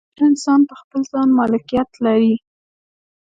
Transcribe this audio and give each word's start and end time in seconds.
هر 0.17 0.21
انسان 0.29 0.59
پر 0.67 0.75
خپل 0.81 1.01
ځان 1.11 1.27
مالکیت 1.39 1.89
لري. 2.05 2.33